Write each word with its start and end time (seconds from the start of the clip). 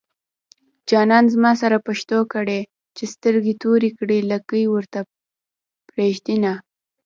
جانان 0.89 1.25
زما 1.33 1.51
سره 1.61 1.77
پښتو 1.87 2.19
کړي 2.33 2.59
چې 2.95 3.03
سترګې 3.13 3.53
توري 3.61 3.91
کړي 3.99 4.17
لکۍ 4.31 4.63
ورته 4.73 4.99
پرېږدينه 5.89 6.53